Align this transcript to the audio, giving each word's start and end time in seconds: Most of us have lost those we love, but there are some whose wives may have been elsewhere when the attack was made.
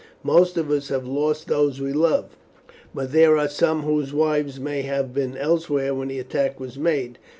Most 0.23 0.57
of 0.57 0.71
us 0.71 0.89
have 0.89 1.05
lost 1.05 1.45
those 1.47 1.79
we 1.79 1.93
love, 1.93 2.35
but 2.91 3.11
there 3.11 3.37
are 3.37 3.47
some 3.47 3.83
whose 3.83 4.11
wives 4.11 4.59
may 4.59 4.81
have 4.81 5.13
been 5.13 5.37
elsewhere 5.37 5.93
when 5.93 6.07
the 6.07 6.17
attack 6.17 6.59
was 6.59 6.75
made. 6.75 7.19